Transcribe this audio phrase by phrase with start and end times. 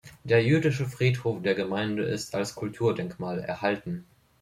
[0.23, 4.07] Der jüdische Friedhof der Gemeinde ist als Kulturdenkmal erhalten.